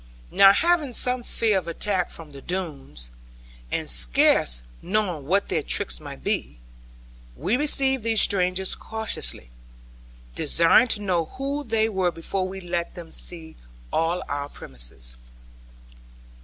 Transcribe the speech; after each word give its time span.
Now 0.31 0.51
having 0.51 0.93
some 0.93 1.21
fear 1.21 1.59
of 1.59 1.67
attack 1.67 2.09
from 2.09 2.31
the 2.31 2.41
Doones, 2.41 3.11
and 3.71 3.87
scarce 3.87 4.63
knowing 4.81 5.27
what 5.27 5.49
their 5.49 5.61
tricks 5.61 5.99
might 5.99 6.23
be, 6.23 6.57
we 7.35 7.55
received 7.55 8.03
these 8.03 8.19
strangers 8.19 8.73
cautiously, 8.73 9.51
desiring 10.33 10.87
to 10.87 11.01
know 11.03 11.25
who 11.37 11.63
they 11.63 11.87
were 11.87 12.09
before 12.09 12.47
we 12.47 12.59
let 12.59 12.95
them 12.95 13.11
see 13.11 13.55
all 13.93 14.23
our 14.27 14.49
premises. 14.49 15.17